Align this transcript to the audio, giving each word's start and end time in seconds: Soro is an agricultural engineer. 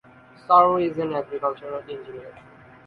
Soro 0.47 0.81
is 0.81 0.97
an 0.97 1.13
agricultural 1.13 1.81
engineer. 1.87 2.33